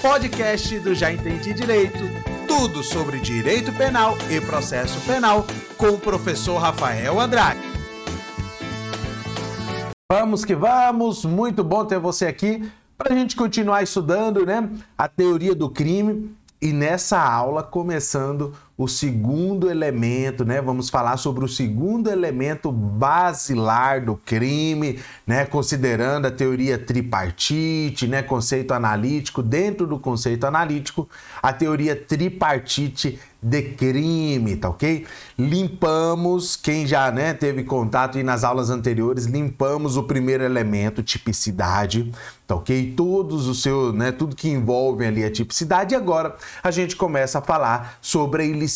[0.00, 1.98] podcast do Já Entendi Direito.
[2.48, 5.46] Tudo sobre direito penal e processo penal
[5.76, 7.60] com o professor Rafael Andrade.
[10.10, 15.06] Vamos que vamos, muito bom ter você aqui para a gente continuar estudando né, a
[15.06, 20.58] teoria do crime e nessa aula começando o segundo elemento, né?
[20.62, 25.44] Vamos falar sobre o segundo elemento basilar do crime, né?
[25.44, 28.22] Considerando a teoria tripartite, né?
[28.22, 29.42] Conceito analítico.
[29.42, 31.06] Dentro do conceito analítico,
[31.42, 35.06] a teoria tripartite de crime, tá ok?
[35.38, 42.12] Limpamos, quem já né, teve contato aí nas aulas anteriores, limpamos o primeiro elemento, tipicidade,
[42.46, 42.92] tá ok?
[42.94, 45.94] Todos os seus, né, tudo que envolve ali a tipicidade.
[45.94, 48.69] E agora a gente começa a falar sobre a ilicitude,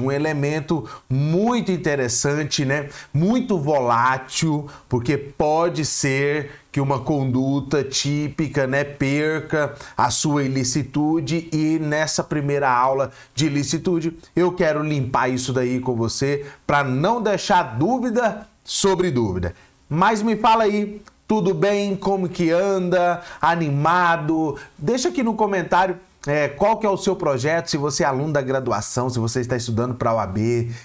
[0.00, 2.88] um elemento muito interessante, né?
[3.12, 11.78] Muito volátil, porque pode ser que uma conduta típica, né, perca a sua ilicitude e
[11.78, 17.78] nessa primeira aula de ilicitude eu quero limpar isso daí com você para não deixar
[17.78, 19.54] dúvida sobre dúvida.
[19.88, 21.94] Mas me fala aí, tudo bem?
[21.94, 23.22] Como que anda?
[23.40, 24.58] Animado?
[24.76, 28.32] Deixa aqui no comentário é, qual que é o seu projeto, se você é aluno
[28.32, 30.38] da graduação, se você está estudando para a OAB,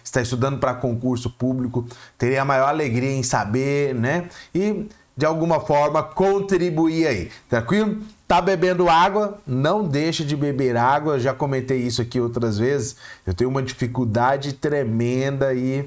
[0.03, 1.85] está estudando para concurso público,
[2.17, 4.29] teria a maior alegria em saber, né?
[4.53, 8.01] E de alguma forma contribuir aí, tranquilo?
[8.27, 9.39] Tá bebendo água?
[9.45, 11.15] Não deixe de beber água.
[11.15, 12.95] Eu já comentei isso aqui outras vezes.
[13.25, 15.85] Eu tenho uma dificuldade tremenda e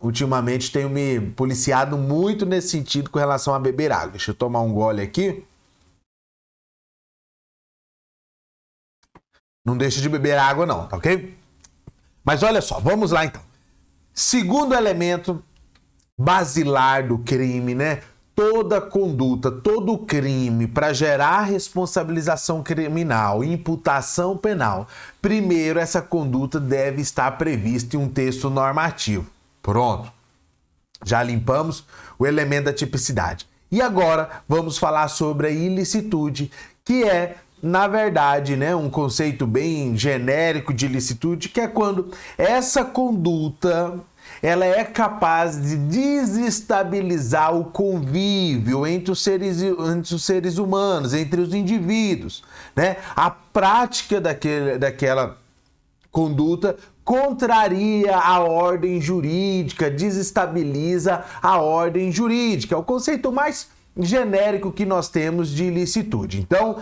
[0.00, 4.10] ultimamente tenho me policiado muito nesse sentido com relação a beber água.
[4.10, 5.42] Deixa eu tomar um gole aqui.
[9.68, 11.36] Não deixe de beber água, não, tá ok?
[12.24, 13.42] Mas olha só, vamos lá então.
[14.14, 15.44] Segundo elemento
[16.18, 18.00] basilar do crime, né?
[18.34, 24.88] Toda conduta, todo crime para gerar responsabilização criminal, imputação penal,
[25.20, 29.26] primeiro essa conduta deve estar prevista em um texto normativo.
[29.60, 30.10] Pronto.
[31.04, 31.84] Já limpamos
[32.18, 33.46] o elemento da tipicidade.
[33.70, 36.50] E agora vamos falar sobre a ilicitude,
[36.82, 42.84] que é na verdade, né, um conceito bem genérico de ilicitude, que é quando essa
[42.84, 43.98] conduta
[44.42, 51.40] ela é capaz de desestabilizar o convívio entre os seres, entre os seres humanos, entre
[51.40, 52.44] os indivíduos.
[52.76, 52.98] Né?
[53.16, 55.38] A prática daquele, daquela
[56.12, 62.74] conduta contraria a ordem jurídica, desestabiliza a ordem jurídica.
[62.74, 66.38] É o conceito mais genérico que nós temos de ilicitude.
[66.38, 66.78] Então,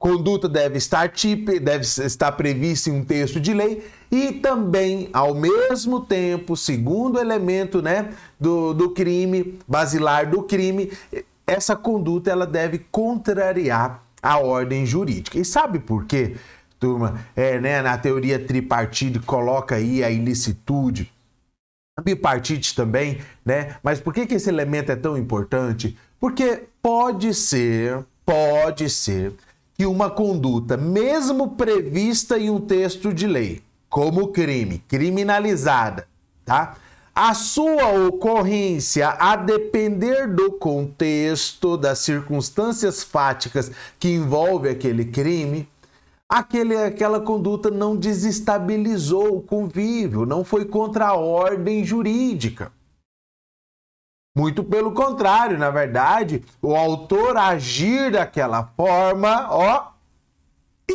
[0.00, 5.34] conduta deve estar tipo, deve estar prevista em um texto de lei e também, ao
[5.34, 10.90] mesmo tempo, segundo elemento né, do, do crime, basilar do crime,
[11.46, 15.38] essa conduta ela deve contrariar a ordem jurídica.
[15.38, 16.34] E sabe por quê,
[16.78, 17.20] turma?
[17.36, 21.12] É, né, na teoria tripartite coloca aí a ilicitude,
[21.98, 23.76] a bipartite também, né?
[23.82, 25.96] Mas por que, que esse elemento é tão importante?
[26.18, 29.34] Porque pode ser, pode ser
[29.80, 36.06] que uma conduta, mesmo prevista em um texto de lei, como crime, criminalizada,
[36.44, 36.76] tá?
[37.14, 45.66] A sua ocorrência, a depender do contexto, das circunstâncias fáticas que envolve aquele crime,
[46.28, 52.70] aquele, aquela conduta não desestabilizou o convívio, não foi contra a ordem jurídica.
[54.36, 59.88] Muito pelo contrário, na verdade, o autor agir daquela forma, ó,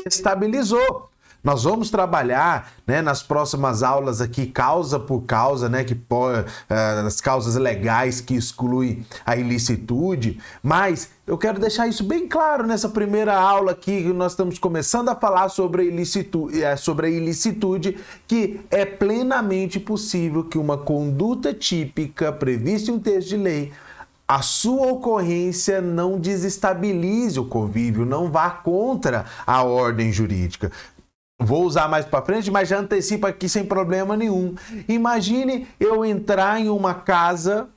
[0.06, 1.10] estabilizou.
[1.46, 7.22] Nós vamos trabalhar né, nas próximas aulas aqui, causa por causa, né, que uh, as
[7.22, 13.36] causas legais que excluem a ilicitude, mas eu quero deixar isso bem claro nessa primeira
[13.36, 18.00] aula aqui, que nós estamos começando a falar sobre a ilicitude, eh, sobre a ilicitude
[18.28, 23.72] que é plenamente possível que uma conduta típica prevista em um texto de lei
[24.28, 30.72] a sua ocorrência não desestabilize o convívio, não vá contra a ordem jurídica.
[31.40, 34.56] Vou usar mais para frente, mas já antecipa aqui sem problema nenhum.
[34.88, 37.70] Imagine eu entrar em uma casa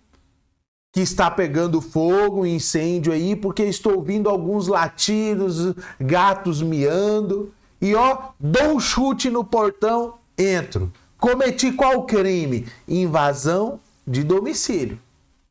[0.93, 8.31] que está pegando fogo, incêndio aí, porque estou ouvindo alguns latidos, gatos miando, e ó,
[8.38, 10.93] dou um chute no portão, entro.
[11.19, 12.66] Cometi qual crime?
[12.87, 14.99] Invasão de domicílio.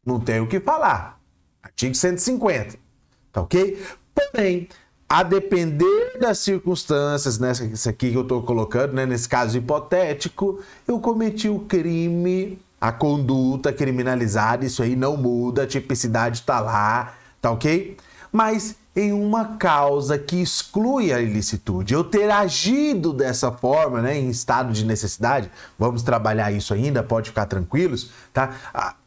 [0.06, 1.20] Não tenho o que falar.
[1.62, 2.78] Artigo 150.
[3.32, 3.82] Tá ok?
[4.16, 4.68] Porém,
[5.10, 10.60] a depender das circunstâncias, nessa né, aqui que eu estou colocando, né, nesse caso hipotético,
[10.88, 17.14] eu cometi o crime, a conduta criminalizada, isso aí não muda, a tipicidade está lá,
[17.42, 17.96] tá ok?
[18.32, 21.94] Mas em uma causa que exclui a ilicitude.
[21.94, 27.30] Eu ter agido dessa forma, né, em estado de necessidade, vamos trabalhar isso ainda, pode
[27.30, 28.56] ficar tranquilos, tá?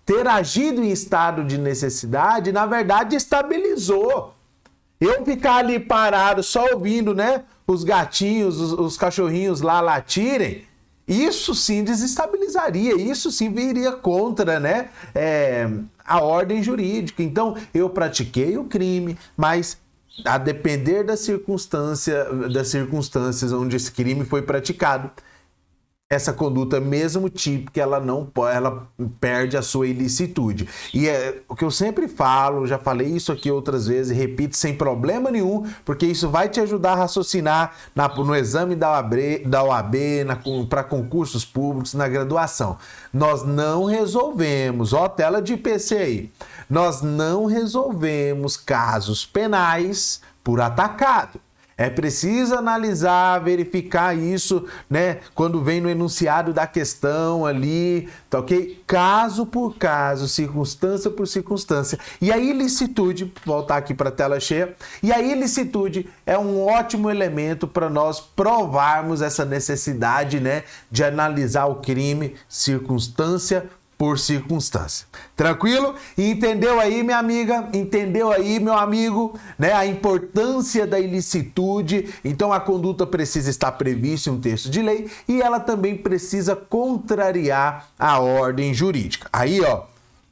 [0.07, 4.35] Ter agido em estado de necessidade, na verdade, estabilizou.
[5.01, 10.65] Eu ficar ali parado só ouvindo, né, os gatinhos, os, os cachorrinhos lá latirem,
[11.09, 15.69] isso sim desestabilizaria, isso sim viria contra né, é,
[16.05, 17.23] a ordem jurídica.
[17.23, 19.79] Então, eu pratiquei o crime, mas
[20.25, 25.11] a depender da circunstância, das circunstâncias onde esse crime foi praticado,
[26.13, 28.89] essa conduta mesmo típica, ela não ela
[29.21, 30.69] perde a sua ilicitude.
[30.93, 34.75] E é o que eu sempre falo, já falei isso aqui outras vezes, repito sem
[34.75, 39.15] problema nenhum, porque isso vai te ajudar a raciocinar na, no exame da OAB,
[39.47, 39.95] da OAB
[40.69, 42.77] para concursos públicos, na graduação.
[43.13, 46.33] Nós não resolvemos, ó, tela de IPC aí,
[46.69, 51.41] nós não resolvemos casos penais por atacado.
[51.81, 55.21] É preciso analisar, verificar isso, né?
[55.35, 58.83] Quando vem no enunciado da questão ali, tá ok?
[58.87, 61.99] Caso por caso, circunstância por circunstância.
[62.21, 67.09] E a ilicitude, voltar aqui para a tela cheia, e a ilicitude é um ótimo
[67.09, 70.65] elemento para nós provarmos essa necessidade, né?
[70.91, 75.07] De analisar o crime circunstância por circunstância.
[75.37, 75.95] Tranquilo?
[76.17, 77.69] Entendeu aí, minha amiga?
[77.75, 79.75] Entendeu aí, meu amigo, né?
[79.75, 82.09] A importância da ilicitude.
[82.25, 86.57] Então a conduta precisa estar prevista em um texto de lei e ela também precisa
[86.57, 89.29] contrariar a ordem jurídica.
[89.31, 89.83] Aí, ó,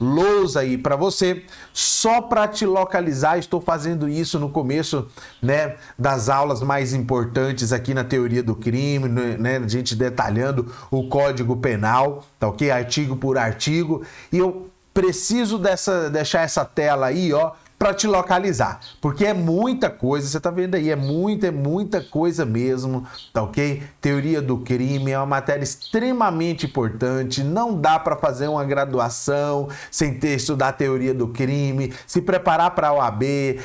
[0.00, 3.38] lousa aí para você, só para te localizar.
[3.38, 5.08] Estou fazendo isso no começo,
[5.42, 10.72] né, das aulas mais importantes aqui na teoria do crime, né, né a gente detalhando
[10.90, 12.70] o Código Penal, tá OK?
[12.70, 14.02] Artigo por artigo.
[14.32, 19.88] E eu preciso dessa deixar essa tela aí, ó, para te localizar, porque é muita
[19.88, 23.84] coisa, você tá vendo aí, é muita, é muita coisa mesmo, tá ok?
[24.00, 30.18] Teoria do crime é uma matéria extremamente importante, não dá para fazer uma graduação sem
[30.18, 33.22] ter estudar teoria do crime, se preparar para OAB,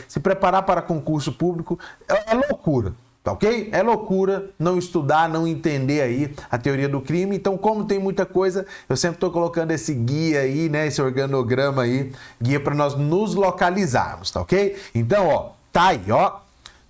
[0.07, 3.69] se preparar para concurso público, é, é loucura, Tá ok?
[3.71, 7.37] É loucura não estudar, não entender aí a teoria do crime.
[7.37, 10.87] Então, como tem muita coisa, eu sempre estou colocando esse guia aí, né?
[10.87, 12.11] Esse organograma aí,
[12.41, 14.75] guia para nós nos localizarmos, tá ok?
[14.93, 16.42] Então, ó, tá aí, ó.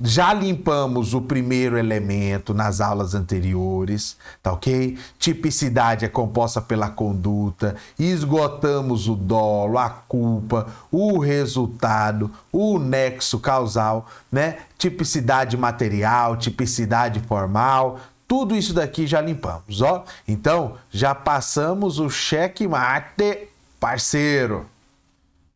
[0.05, 4.97] Já limpamos o primeiro elemento nas aulas anteriores, tá ok?
[5.17, 14.05] Tipicidade é composta pela conduta, esgotamos o dolo, a culpa, o resultado, o nexo causal,
[14.29, 14.57] né?
[14.77, 17.97] Tipicidade material, tipicidade formal,
[18.27, 20.03] tudo isso daqui já limpamos, ó.
[20.27, 23.47] Então, já passamos o cheque mate,
[23.79, 24.65] parceiro.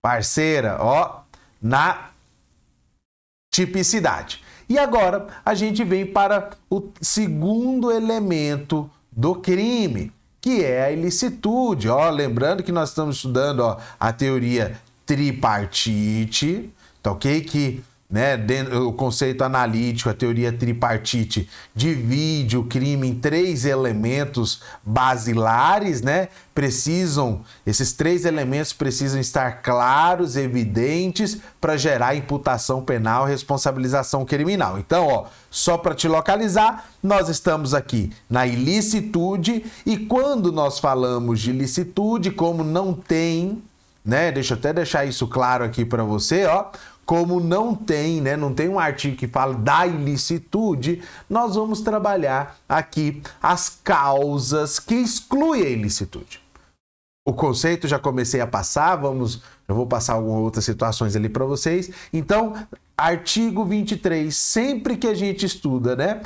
[0.02, 1.20] Parceira, ó,
[1.62, 2.12] na
[3.52, 4.44] tipicidade.
[4.70, 10.12] E agora a gente vem para o segundo elemento do crime,
[10.42, 11.90] que é a ilicitude.
[11.90, 16.70] Ó, lembrando que nós estamos estudando ó, a teoria tripartite,
[17.02, 17.42] tá ok?
[17.42, 18.38] Que né,
[18.86, 26.30] o conceito analítico, a teoria tripartite, divide o crime em três elementos basilares, né?
[26.56, 34.80] Precisam, esses três elementos precisam estar claros, evidentes para gerar imputação penal, responsabilização criminal.
[34.80, 41.42] Então, ó, só para te localizar, nós estamos aqui na ilicitude e quando nós falamos
[41.42, 43.62] de ilicitude, como não tem,
[44.04, 44.32] né?
[44.32, 46.68] Deixa eu até deixar isso claro aqui para você, ó
[47.08, 52.58] como não tem, né, não tem um artigo que fala da ilicitude, nós vamos trabalhar
[52.68, 56.42] aqui as causas que excluem a ilicitude.
[57.26, 61.46] O conceito já comecei a passar, vamos, eu vou passar algumas outras situações ali para
[61.46, 61.90] vocês.
[62.12, 62.54] Então,
[62.98, 66.22] artigo 23, sempre que a gente estuda, né,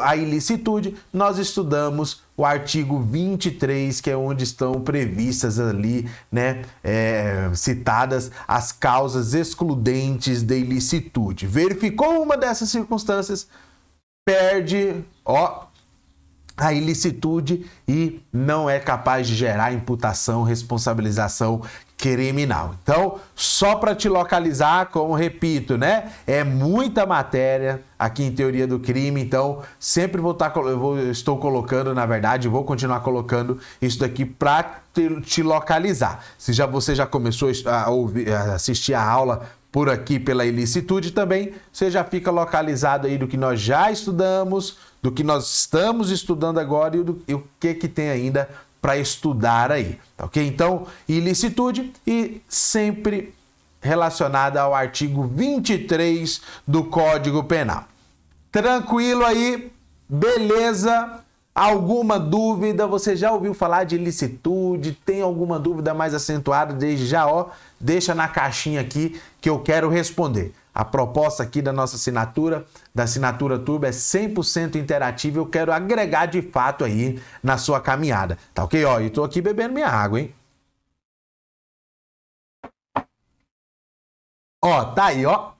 [0.00, 7.50] a ilicitude, nós estudamos o artigo 23, que é onde estão previstas ali, né, é,
[7.54, 11.46] citadas as causas excludentes de ilicitude.
[11.46, 13.46] Verificou uma dessas circunstâncias,
[14.24, 15.66] perde, ó,
[16.56, 21.60] a ilicitude e não é capaz de gerar imputação, responsabilização
[22.00, 22.74] criminal.
[22.82, 26.10] Então, só para te localizar, como repito, né?
[26.26, 31.36] É muita matéria aqui em teoria do crime, então sempre vou estar tá, vou, estou
[31.36, 36.24] colocando, na verdade, vou continuar colocando isso daqui para te, te, localizar.
[36.38, 41.10] Se já você já começou a, ouvir, a assistir a aula por aqui pela ilicitude
[41.10, 46.10] também, você já fica localizado aí do que nós já estudamos, do que nós estamos
[46.10, 48.48] estudando agora e, do, e o que que tem ainda
[48.80, 50.46] para estudar aí, tá ok?
[50.46, 53.34] Então, ilicitude e sempre
[53.80, 57.84] relacionada ao artigo 23 do Código Penal.
[58.50, 59.72] Tranquilo aí?
[60.08, 61.20] Beleza?
[61.54, 62.86] Alguma dúvida?
[62.86, 64.92] Você já ouviu falar de ilicitude?
[64.92, 66.72] Tem alguma dúvida mais acentuada?
[66.72, 70.54] Desde já, ó, deixa na caixinha aqui que eu quero responder.
[70.72, 72.64] A proposta aqui da nossa assinatura,
[72.94, 75.38] da assinatura Turbo, é 100% interativa.
[75.38, 78.38] Eu quero agregar de fato aí na sua caminhada.
[78.54, 78.84] Tá ok?
[78.84, 80.32] Ó, eu tô aqui bebendo minha água, hein?
[84.62, 85.52] Ó, tá aí, ó.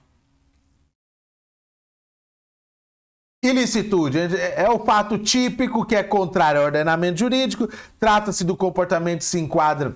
[3.43, 7.67] Ilicitude é, é o fato típico que é contrário ao ordenamento jurídico,
[7.99, 9.95] trata-se do comportamento que se enquadra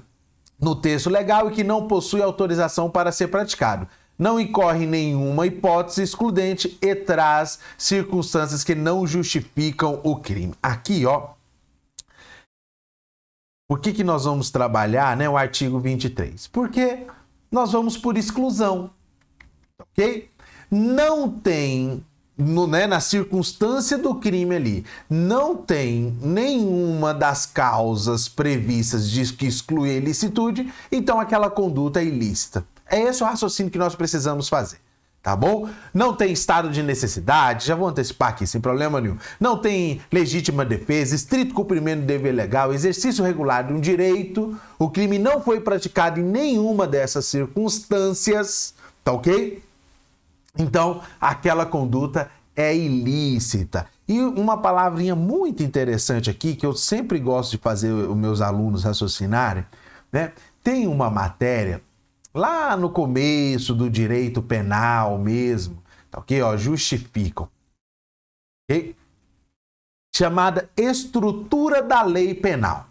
[0.59, 3.87] no texto legal e que não possui autorização para ser praticado.
[4.17, 10.55] Não incorre nenhuma hipótese excludente e traz circunstâncias que não justificam o crime.
[10.63, 11.35] Aqui, ó.
[13.67, 16.47] Por que, que nós vamos trabalhar né, o artigo 23?
[16.47, 17.05] Porque
[17.51, 18.89] nós vamos por exclusão.
[19.79, 20.31] Ok?
[20.71, 22.03] Não tem
[22.37, 29.47] no, né, na circunstância do crime ali, não tem nenhuma das causas previstas de que
[29.47, 32.65] exclui a ilicitude, então aquela conduta é ilícita.
[32.89, 34.77] É esse o raciocínio que nós precisamos fazer.
[35.25, 35.67] Tá bom?
[35.91, 39.17] Não tem estado de necessidade, já vou antecipar aqui sem problema nenhum.
[39.39, 44.55] Não tem legítima defesa, estrito cumprimento do dever legal, exercício regular de um direito.
[44.77, 49.63] O crime não foi praticado em nenhuma dessas circunstâncias, tá ok?
[50.57, 53.87] Então, aquela conduta é ilícita.
[54.07, 58.83] E uma palavrinha muito interessante aqui, que eu sempre gosto de fazer os meus alunos
[58.83, 59.65] raciocinarem,
[60.11, 60.33] né?
[60.63, 61.81] Tem uma matéria
[62.33, 66.41] lá no começo do direito penal mesmo, tá ok?
[66.41, 67.49] Ó, justificam.
[68.63, 68.95] Okay?
[70.15, 72.87] Chamada estrutura da lei penal.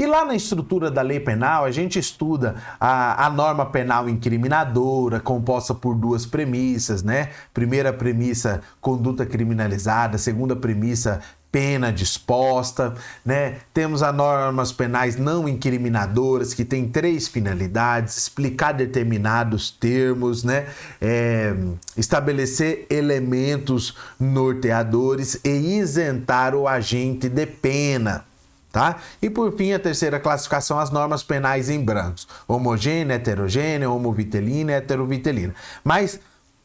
[0.00, 5.20] E lá na estrutura da lei penal, a gente estuda a, a norma penal incriminadora,
[5.20, 7.28] composta por duas premissas, né?
[7.52, 10.16] Primeira premissa, conduta criminalizada.
[10.16, 11.20] Segunda premissa,
[11.52, 13.56] pena disposta, né?
[13.74, 20.64] Temos as normas penais não incriminadoras que tem três finalidades: explicar determinados termos, né?
[20.98, 21.54] É,
[21.94, 28.29] estabelecer elementos norteadores e isentar o agente de pena
[28.72, 28.96] tá?
[29.20, 35.54] E por fim, a terceira classificação, as normas penais em brancos: homogênea, heterogênea, homovitelina, heterovitelina.
[35.84, 36.20] Mas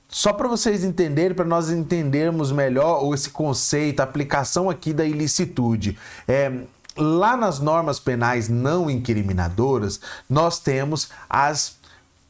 [0.07, 5.97] só para vocês entenderem, para nós entendermos melhor esse conceito, a aplicação aqui da ilicitude.
[6.27, 6.51] É,
[6.95, 11.77] lá nas normas penais não incriminadoras, nós temos as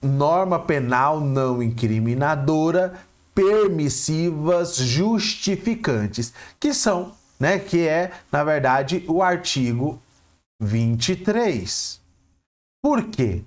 [0.01, 2.93] norma penal não incriminadora
[3.33, 7.59] permissivas justificantes, que são né?
[7.59, 9.99] Que é, na verdade, o artigo
[10.59, 11.99] 23.
[12.81, 13.43] Por quê?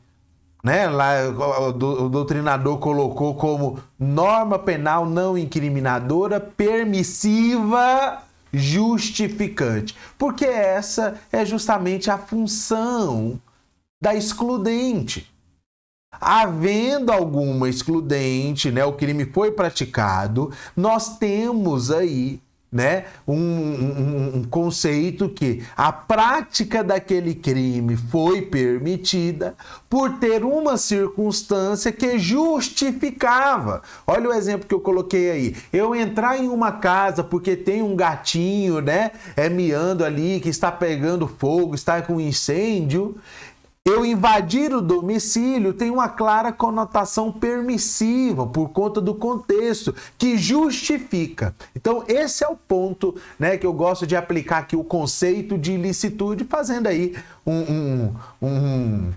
[0.62, 0.88] Né?
[0.88, 9.97] Lá, o, doutrinador colocou como norma penal não incriminadora permissiva justificante.
[10.16, 13.40] Porque essa é justamente a função
[14.00, 15.33] da excludente.
[16.21, 23.06] Havendo alguma excludente, né, o crime foi praticado, nós temos aí né?
[23.26, 29.54] Um, um, um, conceito que a prática daquele crime foi permitida
[29.88, 33.82] por ter uma circunstância que justificava.
[34.06, 35.56] Olha o exemplo que eu coloquei aí.
[35.72, 39.12] Eu entrar em uma casa porque tem um gatinho, né?
[39.34, 43.16] É miando ali que está pegando fogo, está com incêndio.
[43.88, 51.54] Eu invadir o domicílio tem uma clara conotação permissiva por conta do contexto que justifica.
[51.75, 55.73] Então esse é o ponto, né, que eu gosto de aplicar aqui o conceito de
[55.73, 57.16] ilicitude, fazendo aí
[57.47, 59.12] um, um, um,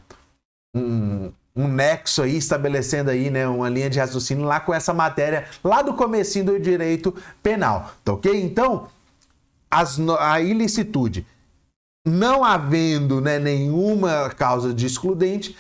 [0.75, 5.46] um um nexo aí, estabelecendo aí, né, uma linha de raciocínio lá com essa matéria
[5.62, 7.13] lá do comecinho do direito
[7.44, 8.42] penal, tá ok?
[8.42, 8.88] Então,
[9.70, 11.25] as, a ilicitude
[12.05, 15.55] não havendo né, nenhuma causa de excludente,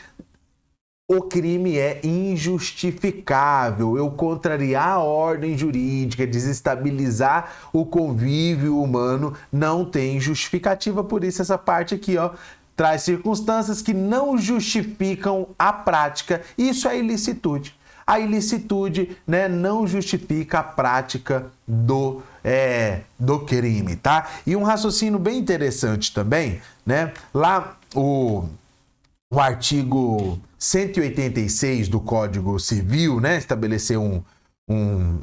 [1.07, 3.97] o crime é injustificável.
[3.97, 11.03] Eu contrariar a ordem jurídica, desestabilizar o convívio humano, não tem justificativa.
[11.03, 12.31] Por isso, essa parte aqui, ó,
[12.77, 16.41] traz circunstâncias que não justificam a prática.
[16.57, 17.75] Isso é ilicitude.
[18.11, 24.29] A ilicitude né, não justifica a prática do é, do crime, tá?
[24.45, 27.13] E um raciocínio bem interessante também, né?
[27.33, 28.43] Lá o,
[29.31, 33.37] o artigo 186 do Código Civil, né?
[33.37, 34.21] Estabeleceu um,
[34.69, 35.21] um,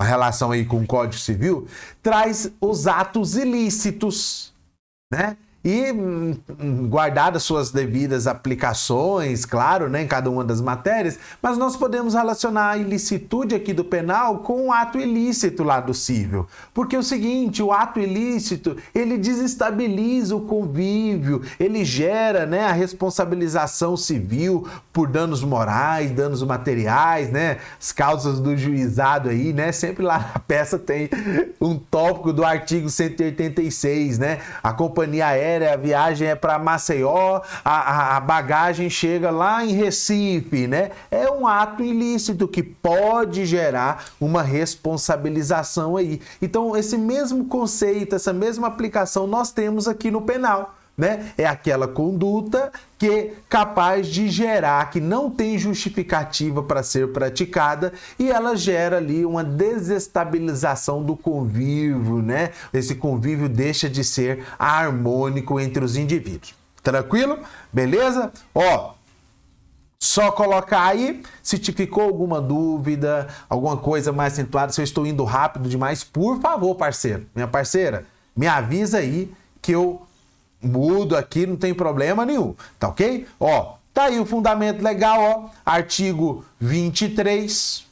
[0.00, 1.66] uma relação aí com o Código Civil,
[2.00, 4.54] traz os atos ilícitos,
[5.12, 5.36] né?
[5.64, 11.58] E hum, hum, guardadas suas devidas aplicações, claro, né, em cada uma das matérias, mas
[11.58, 16.46] nós podemos relacionar a ilicitude aqui do penal com o ato ilícito lá do cível.
[16.72, 22.72] Porque é o seguinte, o ato ilícito, ele desestabiliza o convívio, ele gera, né, a
[22.72, 30.04] responsabilização civil por danos morais, danos materiais, né, as causas do juizado aí, né, sempre
[30.04, 31.10] lá na peça tem
[31.60, 37.40] um tópico do artigo 186, né, a companhia aérea aérea, a viagem é para Maceió,
[37.64, 40.90] a, a, a, bagagem chega lá em Recife, né?
[41.10, 46.20] É um ato ilícito que pode gerar uma responsabilização aí.
[46.40, 51.32] Então, esse mesmo conceito, essa mesma aplicação nós temos aqui no penal né?
[51.38, 57.92] É aquela conduta que é capaz de gerar, que não tem justificativa para ser praticada
[58.18, 62.50] e ela gera ali uma desestabilização do convívio, né?
[62.74, 66.52] Esse convívio deixa de ser harmônico entre os indivíduos.
[66.82, 67.38] Tranquilo?
[67.72, 68.32] Beleza?
[68.52, 68.94] Ó,
[70.00, 75.06] só colocar aí se te ficou alguma dúvida, alguma coisa mais acentuada, se eu estou
[75.06, 80.07] indo rápido demais, por favor, parceiro, minha parceira, me avisa aí que eu
[80.60, 83.26] mudo aqui, não tem problema nenhum, tá ok?
[83.38, 87.84] Ó, tá aí o fundamento legal, ó, artigo 23,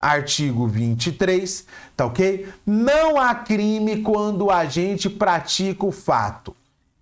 [0.00, 2.48] artigo 23, tá ok?
[2.66, 6.54] Não há crime quando o agente pratica o fato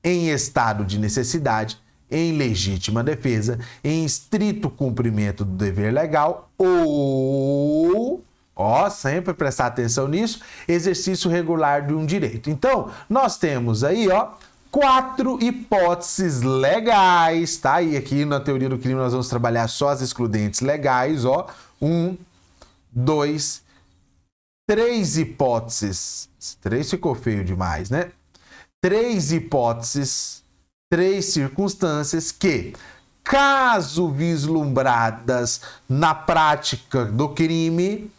[0.04, 1.78] em estado de necessidade,
[2.10, 8.22] em legítima defesa, em estrito cumprimento do dever legal ou
[8.54, 12.50] Ó, sempre prestar atenção nisso, exercício regular de um direito.
[12.50, 14.28] Então, nós temos aí, ó,
[14.72, 17.82] quatro hipóteses legais, tá?
[17.82, 21.46] E aqui na teoria do crime nós vamos trabalhar só as excludentes legais, ó.
[21.80, 22.16] Um,
[22.90, 23.62] dois,
[24.66, 26.30] três hipóteses.
[26.62, 28.10] Três ficou feio demais, né?
[28.82, 30.42] Três hipóteses,
[30.90, 32.72] três circunstâncias que,
[33.22, 38.10] caso vislumbradas na prática do crime,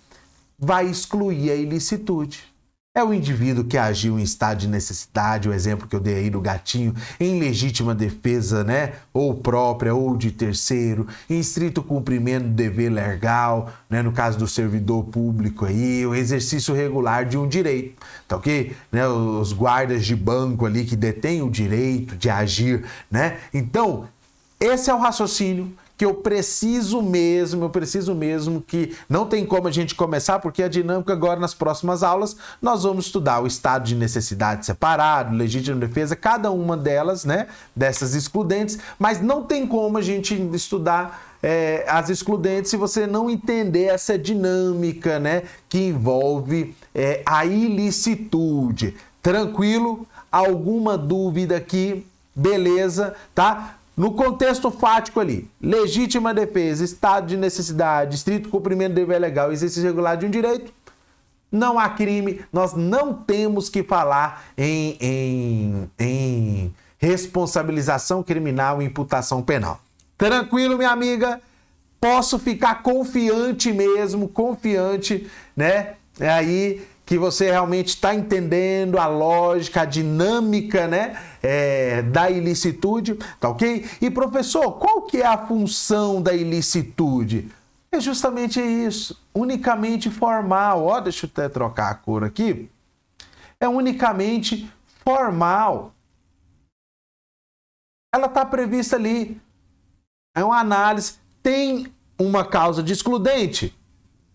[0.58, 2.53] vai excluir a ilicitude.
[2.96, 6.30] É o indivíduo que agiu em estado de necessidade, o exemplo que eu dei aí
[6.30, 8.94] do gatinho, em legítima defesa, né?
[9.12, 14.04] Ou própria ou de terceiro, em estrito cumprimento do dever legal, né?
[14.04, 18.76] No caso do servidor público aí, o exercício regular de um direito, tá ok?
[18.92, 19.08] Né?
[19.08, 23.38] Os guardas de banco ali que detêm o direito de agir, né?
[23.52, 24.08] Então,
[24.60, 29.68] esse é o raciocínio que eu preciso mesmo, eu preciso mesmo que não tem como
[29.68, 33.84] a gente começar, porque a dinâmica agora nas próximas aulas nós vamos estudar o estado
[33.84, 39.98] de necessidade separado, legítima defesa, cada uma delas, né, dessas excludentes, mas não tem como
[39.98, 46.76] a gente estudar é, as excludentes se você não entender essa dinâmica, né, que envolve
[46.96, 48.96] é, a ilicitude.
[49.22, 50.08] Tranquilo?
[50.32, 52.06] Alguma dúvida aqui?
[52.36, 53.78] Beleza, tá?
[53.96, 59.84] No contexto fático ali, legítima defesa, estado de necessidade, estrito cumprimento do dever legal, exercício
[59.84, 60.74] regular de um direito,
[61.52, 69.44] não há crime, nós não temos que falar em, em, em responsabilização criminal e imputação
[69.44, 69.80] penal.
[70.18, 71.40] Tranquilo, minha amiga?
[72.02, 75.94] Posso ficar confiante mesmo, confiante, né?
[76.20, 83.16] É aí que você realmente está entendendo a lógica, a dinâmica, né, é, da ilicitude,
[83.40, 83.86] tá ok?
[84.02, 87.52] E professor, qual que é a função da ilicitude?
[87.92, 90.86] É justamente isso, unicamente formal.
[90.86, 92.68] Ó, deixa eu até trocar a cor aqui.
[93.60, 94.68] É unicamente
[95.06, 95.94] formal.
[98.12, 99.40] Ela está prevista ali.
[100.36, 101.16] É uma análise.
[101.44, 103.78] Tem uma causa de excludente?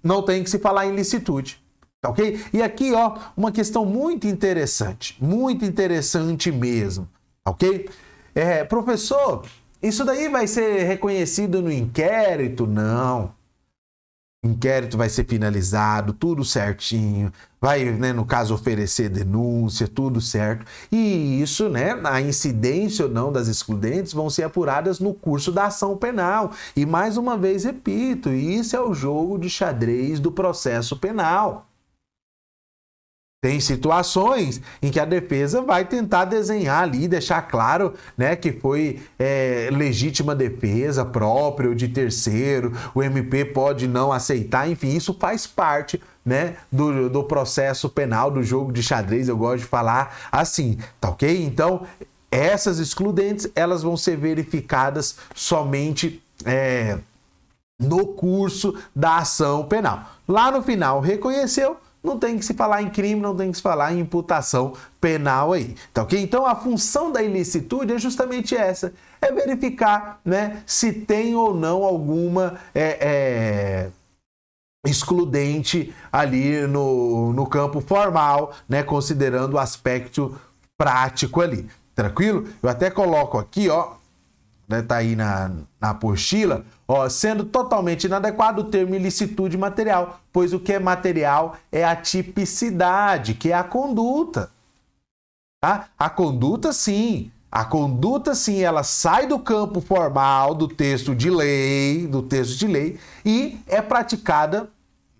[0.05, 1.61] Não tem que se falar em licitude.
[2.01, 2.41] Tá ok?
[2.53, 7.09] E aqui, ó, uma questão muito interessante, muito interessante mesmo,
[7.43, 7.89] tá ok?
[8.35, 9.45] É, professor,
[9.83, 12.67] isso daí vai ser reconhecido no inquérito?
[12.67, 13.37] Não.
[14.45, 17.33] Inquérito vai ser finalizado, tudo certinho.
[17.61, 20.65] Vai, né, no caso, oferecer denúncia, tudo certo.
[20.93, 25.67] E isso, né, a incidência ou não das excludentes vão ser apuradas no curso da
[25.67, 26.53] ação penal.
[26.77, 31.68] E mais uma vez repito, isso é o jogo de xadrez do processo penal.
[33.41, 39.01] Tem situações em que a defesa vai tentar desenhar ali, deixar claro né, que foi
[39.17, 45.47] é, legítima defesa própria ou de terceiro, o MP pode não aceitar, enfim, isso faz
[45.47, 50.77] parte né, do, do processo penal, do jogo de xadrez, eu gosto de falar assim,
[51.01, 51.45] tá ok?
[51.45, 51.87] Então,
[52.33, 56.99] essas excludentes, elas vão ser verificadas somente é,
[57.79, 60.11] no curso da ação penal.
[60.27, 61.77] Lá no final, reconheceu,
[62.09, 65.53] não tem que se falar em crime, não tem que se falar em imputação penal
[65.53, 66.21] aí, tá ok?
[66.21, 71.85] Então a função da ilicitude é justamente essa, é verificar, né, se tem ou não
[71.85, 73.91] alguma é, é,
[74.87, 80.37] excludente ali no, no campo formal, né, considerando o aspecto
[80.77, 82.49] prático ali, tranquilo?
[82.63, 83.98] Eu até coloco aqui, ó,
[84.69, 85.51] né, tá aí na,
[85.81, 91.57] na apostila, ó, sendo totalmente inadequado o termo ilicitude material, pois o que é material
[91.73, 94.51] é a tipicidade, que é a conduta.
[95.61, 95.89] Tá?
[95.99, 97.33] A conduta, sim.
[97.51, 102.67] A conduta, sim, ela sai do campo formal do texto de lei, do texto de
[102.67, 104.69] lei, e é praticada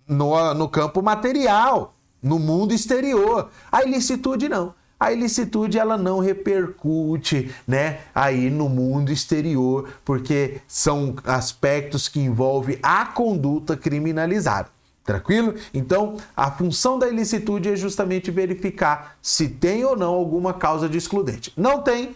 [0.07, 3.49] no, no campo material, no mundo exterior.
[3.71, 11.15] A ilicitude não a ilicitude ela não repercute, né, aí no mundo exterior, porque são
[11.23, 14.69] aspectos que envolvem a conduta criminalizada.
[15.05, 15.55] Tranquilo?
[15.73, 20.97] Então, a função da ilicitude é justamente verificar se tem ou não alguma causa de
[20.97, 21.51] excludente.
[21.57, 22.15] Não tem,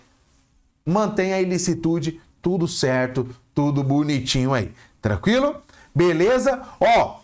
[0.85, 4.71] mantém a ilicitude, tudo certo, tudo bonitinho aí.
[5.01, 5.55] Tranquilo?
[5.95, 6.61] Beleza?
[6.79, 7.21] Ó,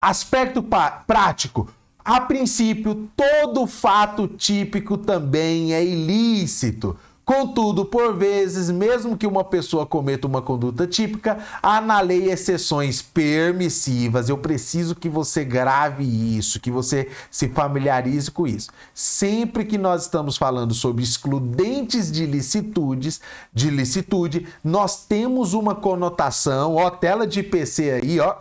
[0.00, 0.62] aspecto
[1.06, 1.68] prático
[2.10, 6.96] a princípio, todo fato típico também é ilícito.
[7.24, 13.00] Contudo, por vezes, mesmo que uma pessoa cometa uma conduta típica, há na lei exceções
[13.00, 14.28] permissivas.
[14.28, 16.02] Eu preciso que você grave
[16.36, 18.70] isso, que você se familiarize com isso.
[18.92, 23.20] Sempre que nós estamos falando sobre excludentes de licitudes,
[23.54, 28.34] de licitude, nós temos uma conotação, ó, tela de IPC aí, ó.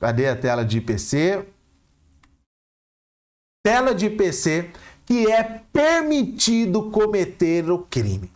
[0.00, 1.44] Cadê a tela de IPC?
[3.66, 4.70] Tela de PC
[5.04, 8.30] que é permitido cometer o crime.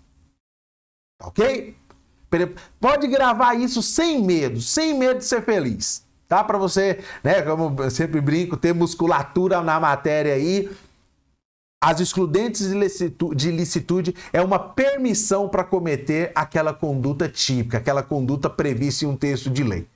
[1.23, 1.77] Ok?
[2.81, 6.05] Pode gravar isso sem medo, sem medo de ser feliz.
[6.27, 6.43] Tá?
[6.43, 10.69] Para você, né, como eu sempre brinco, ter musculatura na matéria aí.
[11.81, 12.69] As excludentes
[13.37, 19.17] de licitude é uma permissão para cometer aquela conduta típica, aquela conduta prevista em um
[19.17, 19.87] texto de lei.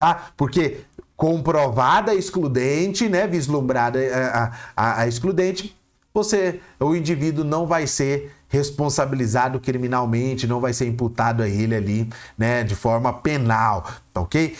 [0.00, 0.32] Tá?
[0.36, 0.80] Porque
[1.20, 5.76] comprovada excludente, né, vislumbrada a, eh, a, a, a excludente,
[6.14, 12.08] você, o indivíduo não vai ser responsabilizado criminalmente, não vai ser imputado a ele ali,
[12.38, 14.56] né, de forma penal, ok?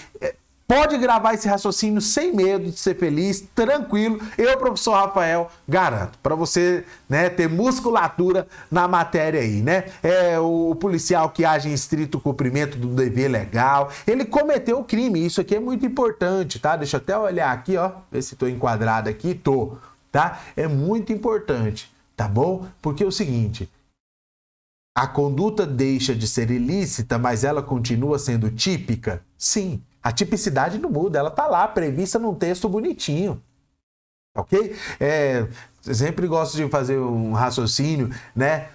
[0.71, 4.21] Pode gravar esse raciocínio sem medo de ser feliz, tranquilo.
[4.39, 9.87] Eu, professor Rafael, garanto para você, né, ter musculatura na matéria aí, né?
[10.01, 15.27] É o policial que age em estrito cumprimento do dever legal, ele cometeu o crime.
[15.27, 16.77] Isso aqui é muito importante, tá?
[16.77, 19.77] Deixa eu até olhar aqui, ó, ver se estou enquadrado aqui, tô,
[20.13, 20.41] tá?
[20.57, 22.65] É muito importante, tá bom?
[22.81, 23.69] Porque é o seguinte,
[24.97, 29.21] a conduta deixa de ser ilícita, mas ela continua sendo típica?
[29.37, 29.83] Sim.
[30.03, 33.43] A tipicidade não muda, ela está lá, prevista num texto bonitinho.
[34.35, 34.77] Ok?
[34.99, 35.47] É,
[35.83, 38.71] sempre gosto de fazer um raciocínio, né?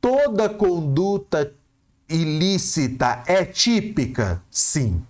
[0.00, 1.52] Toda conduta
[2.08, 4.42] ilícita é típica?
[4.50, 5.04] Sim.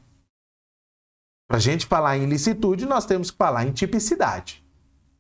[1.49, 4.65] Para a gente falar em ilicitude, nós temos que falar em tipicidade.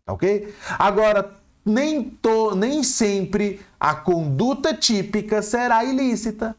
[0.08, 0.54] Ok?
[0.78, 6.56] Agora, nem, to, nem sempre a conduta típica será ilícita.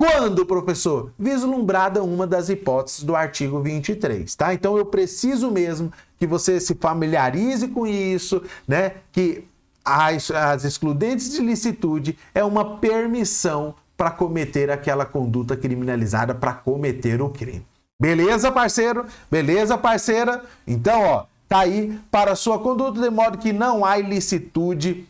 [0.00, 1.12] Quando, professor?
[1.18, 4.54] Vislumbrada uma das hipóteses do artigo 23, tá?
[4.54, 8.92] Então eu preciso mesmo que você se familiarize com isso, né?
[9.10, 9.44] Que
[9.84, 17.20] as, as excludentes de licitude é uma permissão para cometer aquela conduta criminalizada, para cometer
[17.20, 17.66] o crime.
[18.00, 19.04] Beleza, parceiro?
[19.28, 20.44] Beleza, parceira?
[20.64, 25.08] Então, ó, tá aí para sua conduta, de modo que não há ilicitude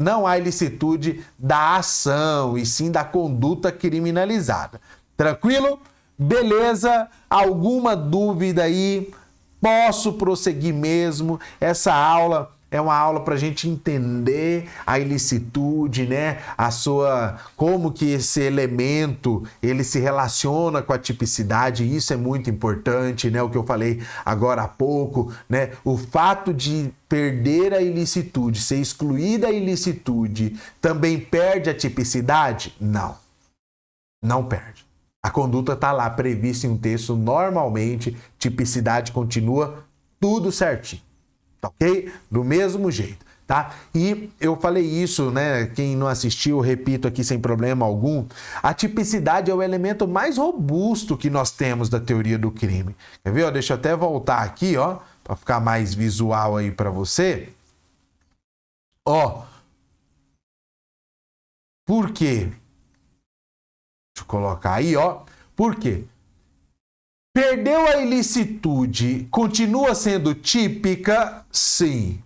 [0.00, 4.80] não há ilicitude da ação e sim da conduta criminalizada.
[5.14, 5.78] Tranquilo?
[6.18, 7.08] Beleza?
[7.28, 9.12] Alguma dúvida aí?
[9.60, 11.38] Posso prosseguir mesmo?
[11.60, 16.38] Essa aula é uma aula para a gente entender a ilicitude, né?
[16.56, 21.96] A sua como que esse elemento ele se relaciona com a tipicidade.
[21.96, 23.42] Isso é muito importante, né?
[23.42, 25.72] O que eu falei agora há pouco, né?
[25.84, 32.74] O fato de perder a ilicitude, ser excluída a ilicitude, também perde a tipicidade?
[32.80, 33.16] Não,
[34.22, 34.86] não perde.
[35.22, 39.84] A conduta está lá prevista em um texto normalmente, tipicidade continua
[40.18, 41.02] tudo certinho.
[41.60, 42.12] Tá ok?
[42.30, 43.24] Do mesmo jeito.
[43.46, 43.74] Tá?
[43.92, 45.66] E eu falei isso, né?
[45.66, 48.24] Quem não assistiu, repito aqui sem problema algum.
[48.62, 52.94] A tipicidade é o elemento mais robusto que nós temos da teoria do crime.
[53.24, 53.50] Quer ver?
[53.50, 57.52] Deixa eu até voltar aqui, ó, para ficar mais visual aí para você.
[59.04, 59.42] Ó.
[61.84, 62.52] Por quê?
[64.14, 65.22] Deixa eu colocar aí, ó.
[65.56, 66.04] Por quê?
[67.32, 71.44] Perdeu a ilicitude, continua sendo típica?
[71.52, 72.20] Sim.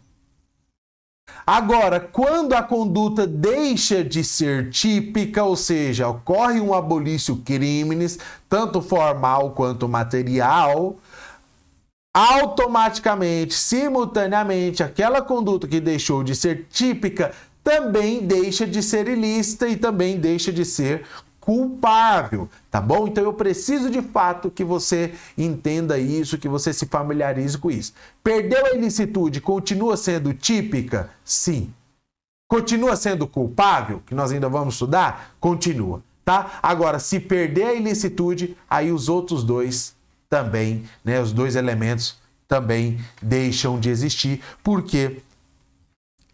[1.46, 8.80] Agora, quando a conduta deixa de ser típica, ou seja, ocorre um abolício crimes, tanto
[8.80, 10.96] formal quanto material,
[12.14, 19.74] automaticamente, simultaneamente, aquela conduta que deixou de ser típica também deixa de ser ilícita e
[19.74, 21.06] também deixa de ser
[21.44, 23.06] culpável, tá bom?
[23.06, 27.92] Então eu preciso de fato que você entenda isso, que você se familiarize com isso.
[28.22, 31.10] Perdeu a ilicitude, continua sendo típica?
[31.22, 31.70] Sim.
[32.48, 35.34] Continua sendo culpável, que nós ainda vamos estudar?
[35.38, 36.58] Continua, tá?
[36.62, 39.94] Agora, se perder a ilicitude, aí os outros dois
[40.30, 42.16] também, né, os dois elementos
[42.48, 45.20] também deixam de existir, porque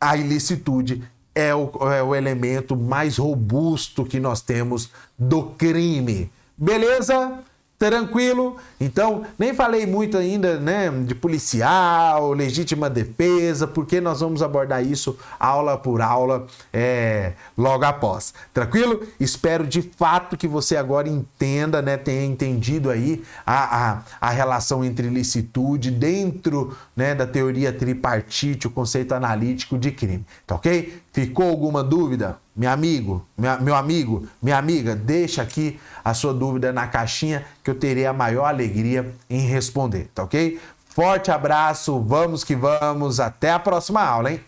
[0.01, 1.03] a ilicitude
[1.35, 6.31] é o, é o elemento mais robusto que nós temos do crime.
[6.57, 7.43] Beleza?
[7.81, 8.59] Tranquilo?
[8.79, 15.17] Então, nem falei muito ainda, né, de policial, legítima defesa, porque nós vamos abordar isso
[15.39, 18.35] aula por aula, é, logo após.
[18.53, 19.01] Tranquilo?
[19.19, 24.85] Espero de fato que você agora entenda, né, tenha entendido aí a, a, a relação
[24.85, 30.27] entre licitude dentro, né, da teoria tripartite, o conceito analítico de crime.
[30.47, 31.01] Tá ok?
[31.13, 32.39] Ficou alguma dúvida?
[32.55, 37.71] Meu amigo, minha, meu amigo, minha amiga, deixa aqui a sua dúvida na caixinha que
[37.71, 40.61] eu terei a maior alegria em responder, tá ok?
[40.91, 44.41] Forte abraço, vamos que vamos, até a próxima aula, hein?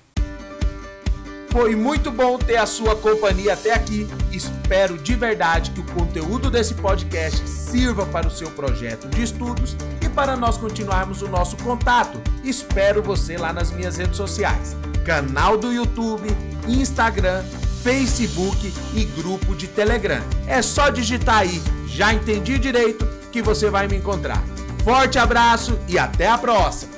[1.50, 4.08] Foi muito bom ter a sua companhia até aqui.
[4.32, 9.76] Espero de verdade que o conteúdo desse podcast sirva para o seu projeto de estudos
[10.00, 12.18] e para nós continuarmos o nosso contato.
[12.42, 16.28] Espero você lá nas minhas redes sociais: canal do YouTube,
[16.66, 17.42] Instagram,
[17.82, 20.22] Facebook e grupo de Telegram.
[20.46, 24.42] É só digitar aí, já entendi direito, que você vai me encontrar.
[24.84, 26.91] Forte abraço e até a próxima!